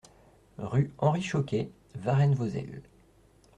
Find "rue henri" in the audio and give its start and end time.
0.57-1.21